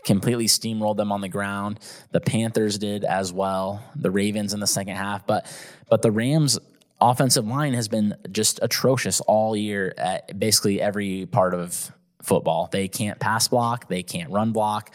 [0.04, 1.80] completely steamrolled them on the ground.
[2.12, 3.82] The Panthers did as well.
[3.96, 5.46] The Ravens in the second half, but
[5.88, 6.58] but the Rams
[7.00, 12.68] offensive line has been just atrocious all year at basically every part of football.
[12.70, 14.94] They can't pass block, they can't run block.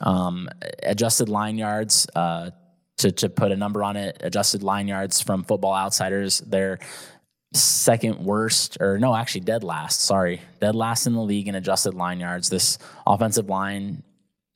[0.00, 0.48] Um,
[0.82, 2.50] adjusted line yards, uh,
[2.98, 6.78] to, to put a number on it, adjusted line yards from Football Outsiders, they're
[7.54, 10.00] second worst, or no, actually dead last.
[10.00, 12.48] Sorry, dead last in the league in adjusted line yards.
[12.48, 14.02] This offensive line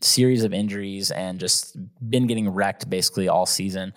[0.01, 1.77] series of injuries and just
[2.09, 3.95] been getting wrecked basically all season.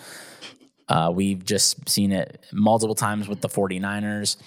[0.88, 4.38] Uh, we've just seen it multiple times with the 49ers.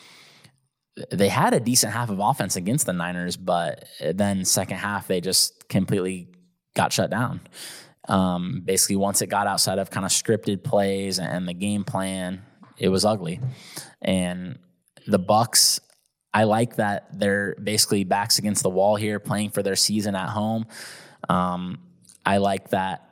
[1.11, 5.21] They had a decent half of offense against the Niners, but then second half they
[5.21, 6.29] just completely
[6.75, 7.41] got shut down.
[8.09, 12.43] Um, basically, once it got outside of kind of scripted plays and the game plan,
[12.83, 13.41] it was ugly.
[14.03, 14.59] And
[15.07, 15.81] the Bucks,
[16.35, 20.29] I like that they're basically backs against the wall here, playing for their season at
[20.29, 20.67] home.
[21.29, 21.79] Um,
[22.27, 23.09] I like that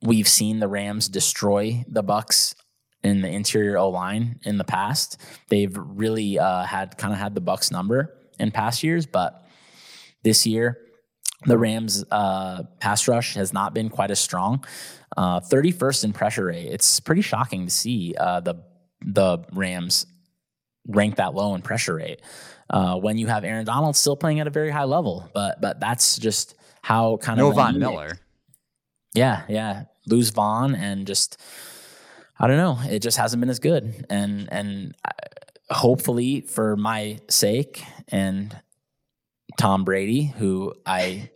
[0.00, 2.54] we've seen the Rams destroy the Bucks
[3.04, 5.20] in the interior O line in the past.
[5.48, 9.46] They've really uh, had kind of had the Bucks number in past years, but
[10.22, 10.78] this year
[11.46, 14.64] the Rams uh, pass rush has not been quite as strong.
[15.16, 16.68] Uh, 31st in pressure rate.
[16.68, 18.54] It's pretty shocking to see uh, the
[19.04, 20.06] the Rams
[20.88, 22.20] rank that low in pressure rate
[22.70, 25.28] uh, when you have Aaron Donald still playing at a very high level.
[25.34, 28.18] But but that's just how kind No of Von anemic- Miller.
[29.14, 29.84] yeah, yeah.
[30.06, 31.38] Lose Von and just
[32.38, 32.78] I don't know.
[32.90, 34.06] It just hasn't been as good.
[34.08, 38.56] And and uh, hopefully for my sake and
[39.58, 41.30] Tom Brady, who I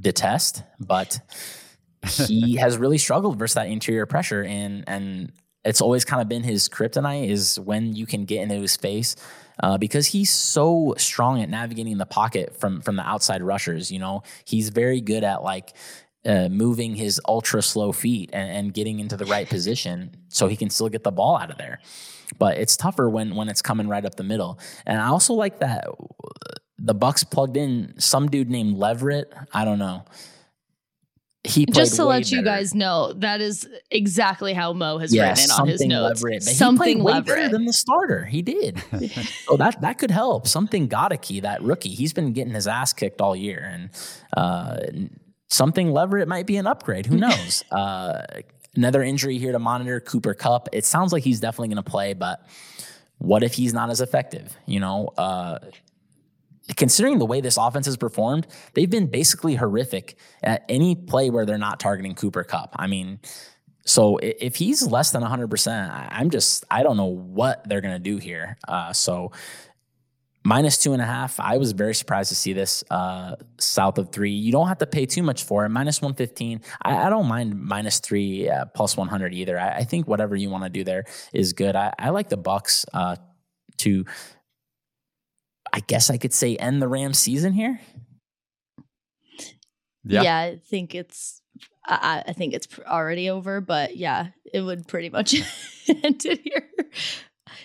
[0.00, 1.18] detest, but
[2.04, 5.32] he has really struggled versus that interior pressure and and
[5.66, 9.16] it's always kind of been his kryptonite is when you can get into his face
[9.62, 13.90] uh, because he's so strong at navigating the pocket from from the outside rushers.
[13.90, 15.74] You know, he's very good at like
[16.24, 20.56] uh, moving his ultra slow feet and, and getting into the right position so he
[20.56, 21.80] can still get the ball out of there.
[22.38, 24.60] But it's tougher when when it's coming right up the middle.
[24.84, 25.86] And I also like that
[26.78, 29.32] the Bucks plugged in some dude named Leverett.
[29.52, 30.04] I don't know.
[31.44, 35.50] He Just to let you guys know, that is exactly how Mo has Yeah, written
[35.52, 36.20] on his notes.
[36.20, 36.42] Leverett.
[36.42, 37.52] Something better Leverett.
[37.52, 38.24] than the starter.
[38.24, 38.82] He did.
[39.46, 40.48] so that that could help.
[40.48, 43.90] Something Goedeke, that rookie, he's been getting his ass kicked all year, and
[44.36, 44.78] uh,
[45.46, 47.06] something Leverett might be an upgrade.
[47.06, 47.62] Who knows?
[47.70, 48.22] uh,
[48.74, 50.00] another injury here to monitor.
[50.00, 50.68] Cooper Kupp.
[50.72, 52.44] It sounds like he's definitely going to play, but
[53.18, 54.56] what if he's not as effective?
[54.66, 55.10] You know.
[55.16, 55.58] Uh,
[56.76, 61.46] Considering the way this offense has performed, they've been basically horrific at any play where
[61.46, 62.74] they're not targeting Cooper Kupp.
[62.76, 63.20] I mean,
[63.84, 67.94] so if he's less than 100%, I- I'm just, I don't know what they're going
[67.94, 68.58] to do here.
[68.66, 69.30] Uh, so
[70.44, 74.10] minus two and a half, I was very surprised to see this uh, south of
[74.10, 74.32] three.
[74.32, 75.68] You don't have to pay too much for it.
[75.68, 79.58] Minus 115, I, I don't mind minus three, uh, plus 100 either.
[79.58, 81.76] I, I think whatever you want to do there is good.
[81.76, 83.16] I, I like the Bucks uh,
[83.78, 84.04] to,
[85.76, 87.78] I guess I could say end the Rams season here.
[90.04, 90.22] Yeah.
[90.22, 91.42] yeah, I think it's
[91.84, 95.34] I, I think it's already over, but yeah, it would pretty much
[95.88, 96.70] end it here.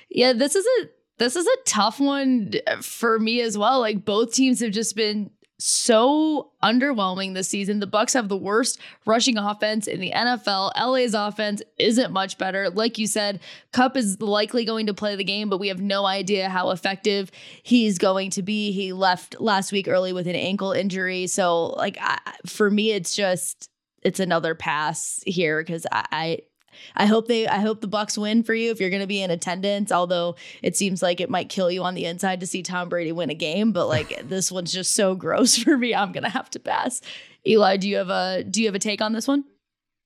[0.09, 3.79] Yeah, this is a this is a tough one for me as well.
[3.79, 7.79] Like both teams have just been so underwhelming this season.
[7.79, 10.71] The Bucks have the worst rushing offense in the NFL.
[10.79, 12.69] LA's offense isn't much better.
[12.69, 13.39] Like you said,
[13.71, 17.31] Kupp is likely going to play the game, but we have no idea how effective
[17.63, 18.71] he's going to be.
[18.71, 23.15] He left last week early with an ankle injury, so like I, for me, it's
[23.15, 23.69] just
[24.01, 26.39] it's another pass here because I, I
[26.95, 29.21] I hope they I hope the Bucks win for you if you're going to be
[29.21, 29.91] in attendance.
[29.91, 33.11] Although it seems like it might kill you on the inside to see Tom Brady
[33.11, 35.93] win a game, but like this one's just so gross for me.
[35.95, 37.01] I'm going to have to pass.
[37.47, 39.45] Eli, do you have a do you have a take on this one?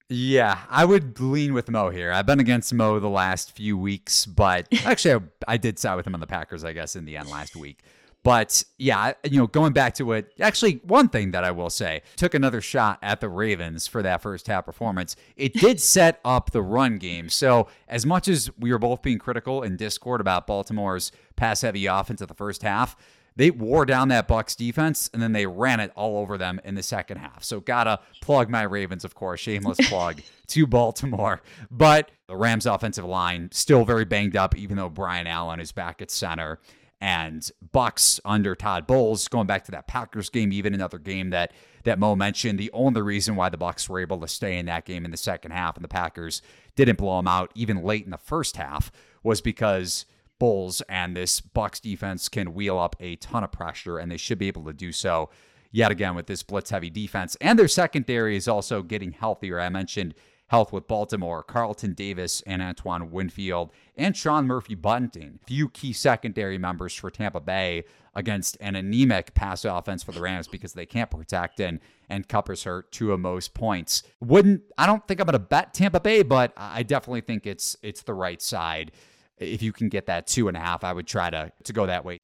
[0.08, 2.12] Yeah, I would lean with Mo here.
[2.12, 5.16] I've been against Mo the last few weeks, but actually,
[5.48, 7.56] I, I did side with him on the Packers, I guess, in the end last
[7.56, 7.82] week.
[8.26, 12.02] But yeah, you know, going back to it, actually, one thing that I will say
[12.16, 15.16] took another shot at the Ravens for that first half performance.
[15.38, 17.30] It did set up the run game.
[17.30, 21.86] So, as much as we were both being critical in Discord about Baltimore's pass heavy
[21.86, 22.98] offense at the first half,
[23.36, 26.74] they wore down that Bucks defense and then they ran it all over them in
[26.74, 27.44] the second half.
[27.44, 31.44] So gotta plug my Ravens, of course, shameless plug to Baltimore.
[31.70, 36.02] But the Rams offensive line still very banged up, even though Brian Allen is back
[36.02, 36.60] at center
[37.02, 39.28] and Bucks under Todd Bowles.
[39.28, 41.52] Going back to that Packers game, even another game that
[41.84, 42.60] that Mo mentioned.
[42.60, 45.18] The only reason why the Bucks were able to stay in that game in the
[45.18, 46.42] second half and the Packers
[46.76, 48.92] didn't blow them out even late in the first half
[49.24, 50.06] was because
[50.40, 54.38] Bowles and this Bucks defense can wheel up a ton of pressure, and they should
[54.38, 55.30] be able to do so
[55.72, 57.36] yet again with this blitz heavy defense.
[57.40, 59.60] And their secondary is also getting healthier.
[59.60, 60.14] I mentioned
[60.56, 65.40] health with Baltimore, Carlton Davis and Antoine Winfield, and Sean Murphy Bunting.
[65.46, 70.48] Few key secondary members for Tampa Bay against an anemic pass offense for the Rams
[70.48, 74.04] because they can't protect and and Cupper's hurt two of most points.
[74.22, 78.04] Wouldn't I don't think I'm gonna bet Tampa Bay, but I definitely think it's it's
[78.04, 78.94] the right side.
[79.38, 81.86] If you can get that two and a half, I would try to to go
[81.86, 82.22] that way.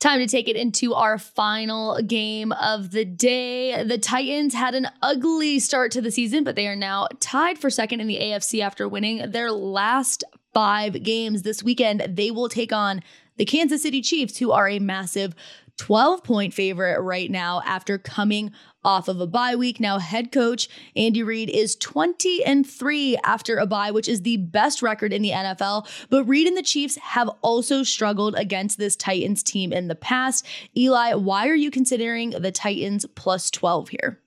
[0.00, 3.84] Time to take it into our final game of the day.
[3.84, 7.68] The Titans had an ugly start to the season, but they are now tied for
[7.68, 11.42] second in the AFC after winning their last five games.
[11.42, 13.02] This weekend, they will take on
[13.36, 15.34] the Kansas City Chiefs, who are a massive
[15.76, 18.52] 12 point favorite right now after coming
[18.84, 19.80] off of a bye week.
[19.80, 24.38] Now, head coach Andy Reid is 20 and 3 after a bye, which is the
[24.38, 25.86] best record in the NFL.
[26.08, 30.46] But Reid and the Chiefs have also struggled against this Titans team in the past.
[30.76, 34.18] Eli, why are you considering the Titans plus 12 here?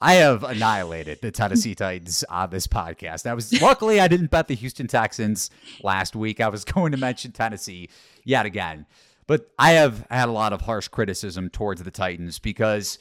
[0.00, 3.26] I have annihilated the Tennessee Titans on this podcast.
[3.26, 5.50] I was luckily I didn't bet the Houston Texans
[5.82, 6.40] last week.
[6.40, 7.88] I was going to mention Tennessee
[8.24, 8.86] yet again.
[9.26, 12.98] But I have had a lot of harsh criticism towards the Titans because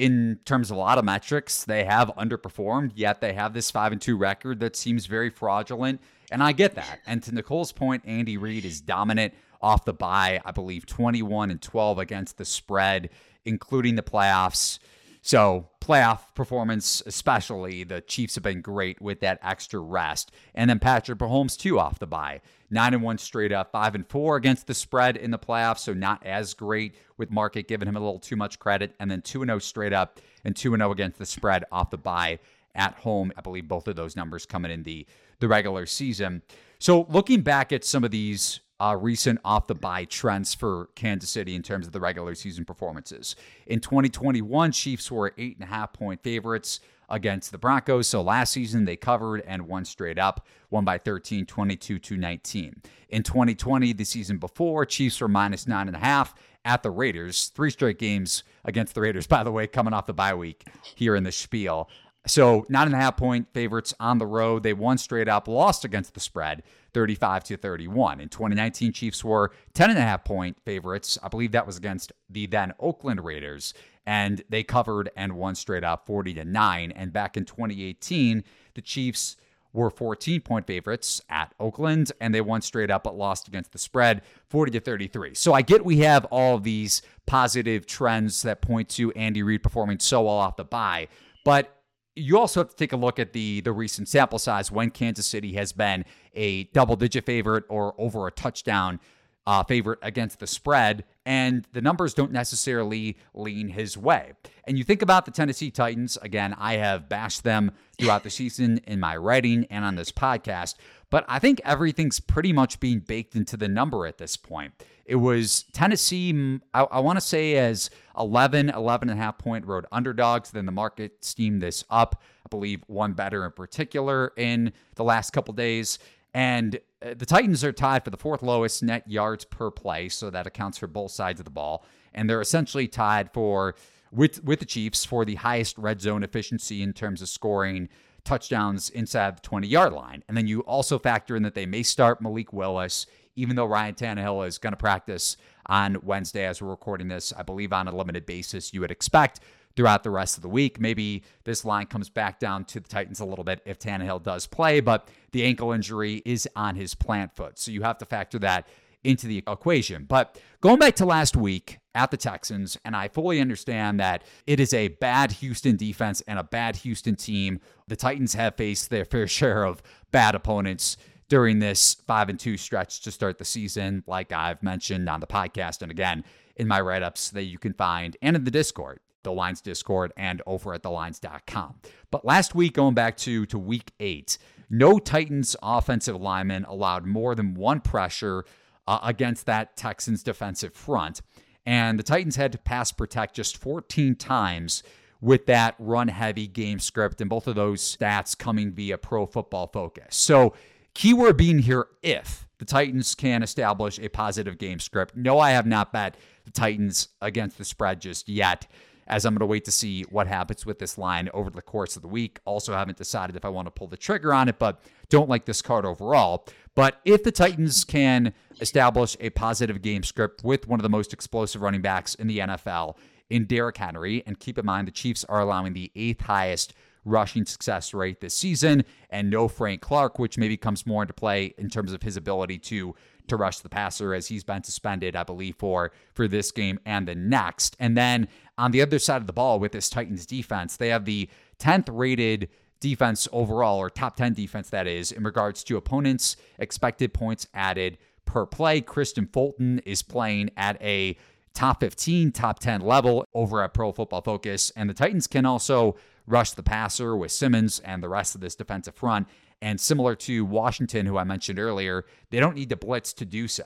[0.00, 3.92] in terms of a lot of metrics, they have underperformed, yet they have this 5
[3.92, 6.00] and 2 record that seems very fraudulent.
[6.32, 7.00] And I get that.
[7.06, 10.40] And to Nicole's point, Andy Reid is dominant off the bye.
[10.42, 13.10] I believe 21 and 12 against the spread,
[13.44, 14.78] including the playoffs.
[15.22, 20.32] So, playoff performance, especially, the Chiefs have been great with that extra rest.
[20.54, 22.40] And then Patrick Mahomes, too, off the bye.
[22.70, 25.80] 9 and 1 straight up, 5 and 4 against the spread in the playoffs.
[25.80, 28.94] So, not as great with market giving him a little too much credit.
[28.98, 32.38] And then 2 0 straight up and 2 0 against the spread off the bye
[32.74, 33.32] at home.
[33.36, 35.06] I believe both of those numbers coming in the,
[35.38, 36.42] the regular season.
[36.78, 41.30] So, looking back at some of these uh, recent off the bye trends for Kansas
[41.30, 43.36] City in terms of the regular season performances.
[43.66, 48.08] In 2021, Chiefs were eight and a half point favorites against the Broncos.
[48.08, 52.82] So last season they covered and won straight up, won by 13, 22 to 19.
[53.10, 57.48] In 2020, the season before, Chiefs were minus nine and a half at the Raiders.
[57.48, 60.64] Three straight games against the Raiders, by the way, coming off the bye week
[60.94, 61.90] here in the spiel.
[62.26, 64.62] So nine and a half point favorites on the road.
[64.62, 68.20] They won straight up, lost against the spread, 35 to 31.
[68.20, 71.18] In 2019, Chiefs were 10 and a half point favorites.
[71.22, 73.74] I believe that was against the then Oakland Raiders,
[74.06, 76.92] and they covered and won straight up 40 to 9.
[76.92, 79.36] And back in 2018, the Chiefs
[79.72, 83.78] were 14 point favorites at Oakland, and they won straight up but lost against the
[83.78, 85.34] spread 40 to 33.
[85.34, 90.00] So I get we have all these positive trends that point to Andy Reid performing
[90.00, 91.08] so well off the bye,
[91.44, 91.79] but
[92.20, 95.26] you also have to take a look at the the recent sample size when Kansas
[95.26, 96.04] City has been
[96.34, 99.00] a double digit favorite or over a touchdown
[99.46, 104.32] uh, favorite against the spread, and the numbers don't necessarily lean his way.
[104.64, 108.80] And you think about the Tennessee Titans, again, I have bashed them throughout the season
[108.86, 110.76] in my writing and on this podcast,
[111.10, 114.72] but I think everything's pretty much being baked into the number at this point.
[115.04, 119.66] It was Tennessee, I, I want to say, as 11, 11 and a half point
[119.66, 120.52] road underdogs.
[120.52, 122.22] Then the market steamed this up.
[122.46, 125.98] I believe one better in particular in the last couple days.
[126.32, 130.30] And uh, the Titans are tied for the fourth lowest net yards per play, so
[130.30, 131.84] that accounts for both sides of the ball.
[132.14, 133.74] And they're essentially tied for
[134.12, 137.88] with with the Chiefs for the highest red zone efficiency in terms of scoring
[138.24, 140.22] touchdowns inside the 20 yard line.
[140.28, 143.06] And then you also factor in that they may start Malik Willis,
[143.36, 147.42] even though Ryan Tannehill is going to practice on Wednesday as we're recording this, I
[147.42, 148.74] believe on a limited basis.
[148.74, 149.40] You would expect
[149.76, 150.80] throughout the rest of the week.
[150.80, 154.46] Maybe this line comes back down to the Titans a little bit if Tannehill does
[154.46, 157.58] play, but the ankle injury is on his plant foot.
[157.58, 158.66] So you have to factor that
[159.04, 160.04] into the equation.
[160.04, 164.60] But going back to last week at the Texans, and I fully understand that it
[164.60, 167.60] is a bad Houston defense and a bad Houston team.
[167.88, 169.82] The Titans have faced their fair share of
[170.12, 170.96] bad opponents
[171.28, 175.28] during this 5 and 2 stretch to start the season like I've mentioned on the
[175.28, 176.24] podcast and again
[176.56, 180.42] in my write-ups that you can find and in the Discord the Lines Discord and
[180.46, 181.80] over at thelines.com.
[182.10, 184.38] But last week, going back to, to week eight,
[184.68, 188.44] no Titans offensive lineman allowed more than one pressure
[188.90, 191.22] uh, against that Texans defensive front.
[191.64, 194.82] And the Titans had to pass protect just 14 times
[195.20, 199.68] with that run heavy game script, and both of those stats coming via pro football
[199.68, 200.16] focus.
[200.16, 200.54] So,
[200.92, 205.14] keyword being here if the Titans can establish a positive game script.
[205.14, 208.66] No, I have not bet the Titans against the spread just yet
[209.10, 211.96] as I'm going to wait to see what happens with this line over the course
[211.96, 212.38] of the week.
[212.44, 215.44] Also, haven't decided if I want to pull the trigger on it, but don't like
[215.44, 216.46] this card overall.
[216.76, 221.12] But if the Titans can establish a positive game script with one of the most
[221.12, 222.96] explosive running backs in the NFL
[223.28, 226.72] in Derrick Henry, and keep in mind the Chiefs are allowing the eighth highest
[227.04, 231.54] rushing success rate this season, and no Frank Clark, which maybe comes more into play
[231.58, 232.94] in terms of his ability to
[233.28, 237.06] to rush the passer as he's been suspended, I believe, for for this game and
[237.06, 237.76] the next.
[237.78, 238.28] And then
[238.58, 241.28] on the other side of the ball with this Titans defense, they have the
[241.58, 242.48] 10th rated
[242.80, 247.98] defense overall, or top 10 defense, that is, in regards to opponents' expected points added
[248.24, 248.80] per play.
[248.80, 251.16] Kristian Fulton is playing at a
[251.54, 254.72] top 15, top 10 level over at Pro Football Focus.
[254.76, 255.96] And the Titans can also
[256.26, 259.28] rush the passer with Simmons and the rest of this defensive front.
[259.62, 263.46] And similar to Washington, who I mentioned earlier, they don't need to blitz to do
[263.48, 263.64] so.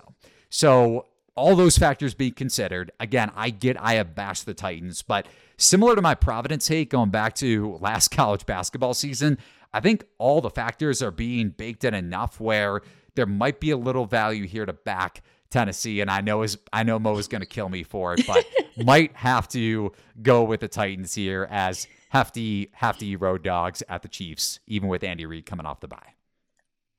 [0.48, 5.26] So, all those factors being considered, again, I get I have bashed the Titans, but
[5.56, 9.38] similar to my Providence hate going back to last college basketball season,
[9.72, 12.82] I think all the factors are being baked in enough where
[13.16, 16.82] there might be a little value here to back Tennessee, and I know is I
[16.82, 18.44] know Mo is going to kill me for it, but
[18.84, 24.08] might have to go with the Titans here as hefty, hefty road dogs at the
[24.08, 26.14] Chiefs, even with Andy Reid coming off the bye.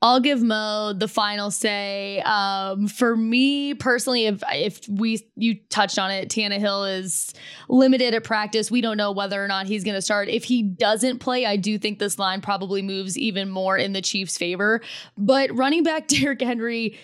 [0.02, 2.22] I'll give Mo the final say.
[2.26, 7.34] Um, for me personally, if if we you touched on it, Tannehill is
[7.70, 8.70] limited at practice.
[8.70, 10.28] We don't know whether or not he's going to start.
[10.28, 14.02] If he doesn't play, I do think this line probably moves even more in the
[14.02, 14.82] Chiefs' favor.
[15.18, 17.00] But running back Derrick Henry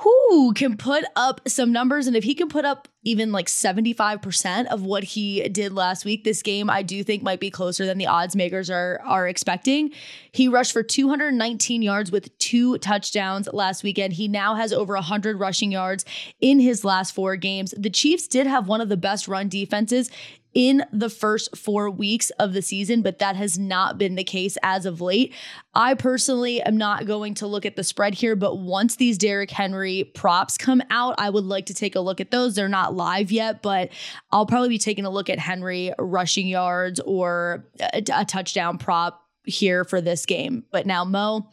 [0.00, 2.06] who can put up some numbers.
[2.06, 6.24] And if he can put up even like 75% of what he did last week,
[6.24, 9.90] this game I do think might be closer than the odds makers are are expecting.
[10.32, 14.14] He rushed for 219 yards with two touchdowns last weekend.
[14.14, 16.06] He now has over 100 rushing yards
[16.40, 17.74] in his last four games.
[17.76, 20.10] The Chiefs did have one of the best run defenses
[20.52, 24.58] in the first four weeks of the season, but that has not been the case
[24.62, 25.32] as of late.
[25.74, 29.50] I personally am not going to look at the spread here, but once these Derrick
[29.50, 32.54] Henry props come out, I would like to take a look at those.
[32.54, 33.90] They're not live yet, but
[34.32, 39.22] I'll probably be taking a look at Henry rushing yards or a, a touchdown prop
[39.44, 40.64] here for this game.
[40.70, 41.48] But now, Mo,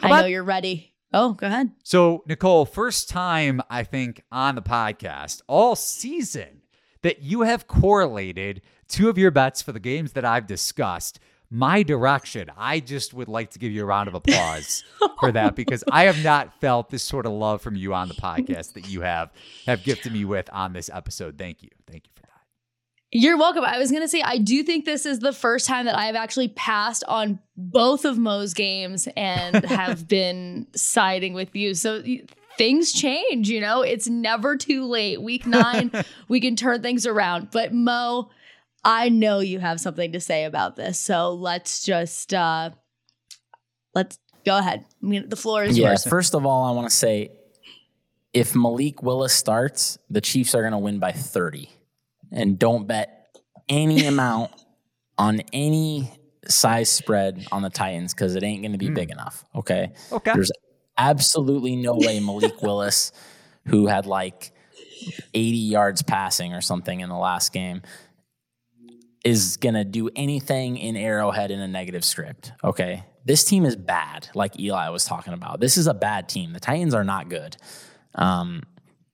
[0.00, 0.94] I know you're ready.
[1.12, 1.70] Oh, go ahead.
[1.84, 6.57] So, Nicole, first time I think on the podcast all season
[7.02, 11.20] that you have correlated two of your bets for the games that I've discussed
[11.50, 12.50] my direction.
[12.56, 14.84] I just would like to give you a round of applause
[15.20, 18.14] for that because I have not felt this sort of love from you on the
[18.14, 19.30] podcast that you have
[19.66, 21.38] have gifted me with on this episode.
[21.38, 21.70] Thank you.
[21.86, 22.28] Thank you for that.
[23.10, 23.64] You're welcome.
[23.64, 26.16] I was going to say I do think this is the first time that I've
[26.16, 31.74] actually passed on both of Mo's games and have been siding with you.
[31.74, 32.02] So
[32.58, 35.22] things change, you know, it's never too late.
[35.22, 35.90] Week nine,
[36.28, 37.50] we can turn things around.
[37.50, 38.30] But Mo,
[38.84, 40.98] I know you have something to say about this.
[40.98, 42.70] So let's just uh
[43.94, 44.84] let's go ahead.
[45.02, 46.06] I mean, the floor is yeah, yours.
[46.06, 47.30] First of all, I want to say
[48.34, 51.70] if Malik Willis starts, the Chiefs are going to win by 30.
[52.30, 53.28] And don't bet
[53.68, 54.52] any amount
[55.16, 56.10] on any
[56.46, 58.94] size spread on the Titans because it ain't going to be mm.
[58.94, 59.44] big enough.
[59.54, 59.92] Okay.
[60.12, 60.32] Okay.
[60.34, 60.50] There's
[60.98, 63.12] absolutely no way Malik Willis,
[63.68, 64.52] who had like
[65.32, 67.82] 80 yards passing or something in the last game,
[69.24, 72.52] is going to do anything in Arrowhead in a negative script.
[72.62, 73.04] Okay.
[73.24, 75.60] This team is bad, like Eli was talking about.
[75.60, 76.52] This is a bad team.
[76.52, 77.56] The Titans are not good.
[78.14, 78.62] Um,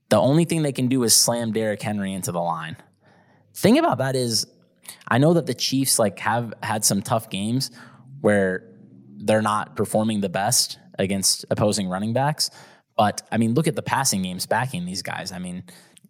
[0.09, 2.77] the only thing they can do is slam Derrick Henry into the line.
[3.55, 4.47] Thing about that is,
[5.09, 7.71] I know that the Chiefs like have had some tough games
[8.21, 8.71] where
[9.17, 12.51] they're not performing the best against opposing running backs.
[12.97, 15.33] But I mean, look at the passing games backing these guys.
[15.33, 15.65] I mean,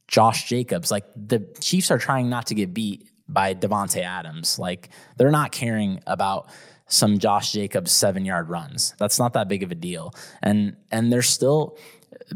[0.08, 4.58] Josh Jacobs, like the Chiefs are trying not to get beat by Davante Adams.
[4.58, 6.50] Like they're not caring about
[6.86, 8.94] some Josh Jacobs seven yard runs.
[8.98, 10.14] That's not that big of a deal.
[10.42, 11.78] And and they're still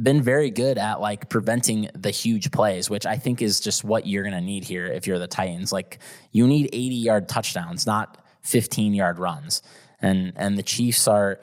[0.02, 4.06] been very good at like preventing the huge plays, which I think is just what
[4.06, 5.72] you're gonna need here if you're the Titans.
[5.72, 5.98] Like
[6.32, 9.62] you need 80 yard touchdowns, not 15 yard runs.
[10.00, 11.40] And and the Chiefs are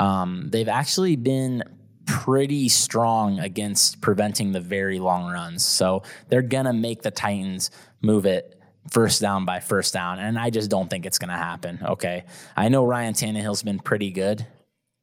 [0.00, 1.62] um, they've actually been
[2.06, 5.64] pretty strong against preventing the very long runs.
[5.64, 7.70] So they're gonna make the Titans
[8.02, 10.18] move it first down by first down.
[10.18, 11.78] And I just don't think it's going to happen.
[11.82, 12.24] Okay.
[12.56, 14.46] I know Ryan Tannehill's been pretty good,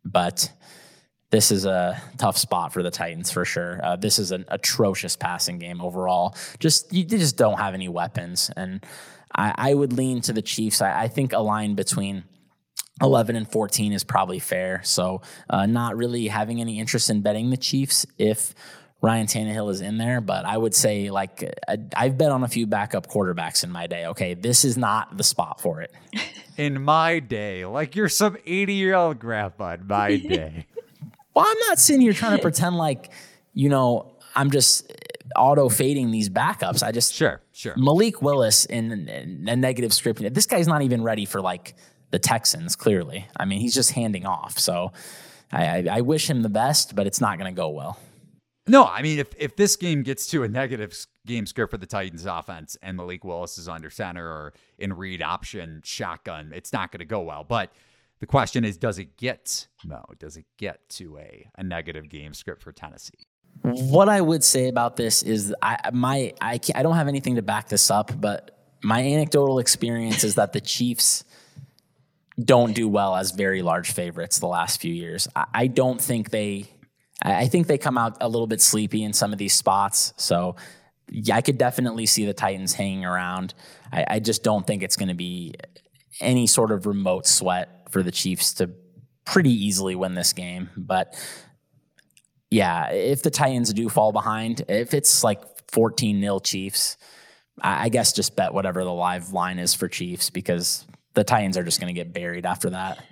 [0.03, 0.51] but
[1.29, 3.79] this is a tough spot for the Titans for sure.
[3.83, 6.35] Uh, this is an atrocious passing game overall.
[6.59, 8.85] Just you just don't have any weapons, and
[9.35, 10.81] I, I would lean to the Chiefs.
[10.81, 12.23] I, I, think a line between
[13.01, 14.81] 11 and 14 is probably fair.
[14.83, 18.53] So, uh, not really having any interest in betting the Chiefs if
[19.01, 21.53] Ryan Tannehill is in there, but I would say like
[21.95, 24.07] I've bet on a few backup quarterbacks in my day.
[24.07, 25.93] Okay, this is not the spot for it.
[26.57, 30.65] In my day, like you're some 80 year old grandpa in my day.
[31.35, 33.11] well, I'm not sitting here trying to pretend like
[33.53, 34.91] you know I'm just
[35.35, 36.81] auto fading these backups.
[36.81, 40.33] I just sure sure Malik Willis in, in a negative script.
[40.33, 41.75] This guy's not even ready for like
[42.11, 42.75] the Texans.
[42.75, 44.57] Clearly, I mean he's just handing off.
[44.59, 44.91] So
[45.51, 47.97] I, I, I wish him the best, but it's not going to go well.
[48.69, 50.93] No, I mean, if, if this game gets to a negative
[51.25, 55.21] game script for the Titans offense and Malik Willis is under center or in read
[55.21, 57.45] option shotgun, it's not going to go well.
[57.45, 57.71] But
[58.19, 62.33] the question is, does it get, no, does it get to a, a negative game
[62.33, 63.13] script for Tennessee?
[63.61, 67.41] What I would say about this is I, my, I, I don't have anything to
[67.41, 68.51] back this up, but
[68.83, 71.23] my anecdotal experience is that the Chiefs
[72.43, 75.27] don't do well as very large favorites the last few years.
[75.35, 76.69] I, I don't think they
[77.21, 80.13] I think they come out a little bit sleepy in some of these spots.
[80.17, 80.55] So
[81.09, 83.53] yeah, I could definitely see the Titans hanging around.
[83.91, 85.55] I, I just don't think it's going to be
[86.19, 88.69] any sort of remote sweat for the Chiefs to
[89.25, 90.69] pretty easily win this game.
[90.77, 91.15] But
[92.51, 96.97] yeah, if the Titans do fall behind, if it's like 14 nil Chiefs,
[97.61, 100.85] I, I guess just bet whatever the live line is for Chiefs because
[101.17, 103.03] the Titans are just going to get buried after that.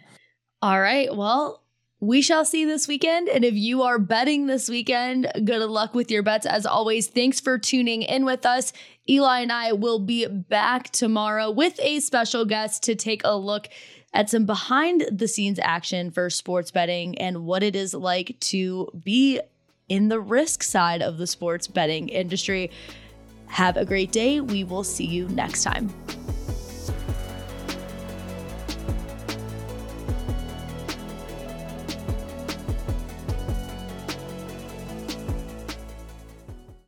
[0.62, 1.14] All right.
[1.14, 1.64] Well,
[2.00, 3.28] we shall see this weekend.
[3.28, 6.46] And if you are betting this weekend, good luck with your bets.
[6.46, 8.74] As always, thanks for tuning in with us.
[9.10, 13.70] Eli and I will be back tomorrow with a special guest to take a look
[14.14, 18.88] at some behind the scenes action for sports betting and what it is like to
[19.04, 19.42] be
[19.90, 22.70] in the risk side of the sports betting industry.
[23.48, 24.42] Have a great day.
[24.42, 25.90] We will see you next time.